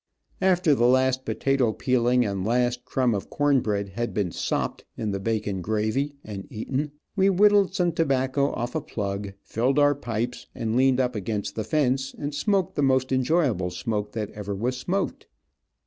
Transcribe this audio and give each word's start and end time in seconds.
After 0.41 0.73
the 0.73 0.87
last 0.87 1.25
potato 1.25 1.71
peeling, 1.73 2.25
and 2.25 2.43
the 2.43 2.49
last 2.49 2.85
crumb 2.85 3.13
of 3.13 3.29
corn 3.29 3.59
bread 3.59 3.89
had 3.89 4.15
been 4.15 4.31
"sopped" 4.31 4.83
in 4.97 5.11
the 5.11 5.19
bacon 5.19 5.61
gravy 5.61 6.15
and 6.23 6.47
eaten, 6.49 6.93
we 7.15 7.29
whittled 7.29 7.75
some 7.75 7.91
tobacco 7.91 8.49
off 8.53 8.73
a 8.73 8.81
plug, 8.81 9.33
filled 9.43 9.77
our 9.77 9.93
pipes 9.93 10.47
and 10.55 10.75
leaned 10.75 10.99
up 10.99 11.13
against 11.15 11.53
the 11.53 11.63
fence 11.63 12.15
and 12.17 12.33
smoked 12.33 12.73
the 12.73 12.81
most 12.81 13.11
enjoyable 13.11 13.69
smoke 13.69 14.13
that 14.13 14.31
ever 14.31 14.55
was 14.55 14.75
smoked. 14.75 15.27